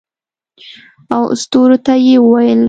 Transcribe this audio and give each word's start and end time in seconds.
او 1.15 1.23
ستورو 1.41 1.77
ته 1.85 1.93
یې 2.05 2.15
وویل 2.21 2.59